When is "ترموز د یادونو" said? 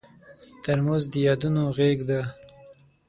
0.63-1.63